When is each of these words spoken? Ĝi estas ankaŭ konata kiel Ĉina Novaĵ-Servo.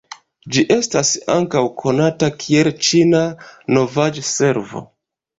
Ĝi 0.55 0.61
estas 0.75 1.09
ankaŭ 1.33 1.61
konata 1.83 2.29
kiel 2.43 2.69
Ĉina 2.87 3.21
Novaĵ-Servo. 3.77 4.83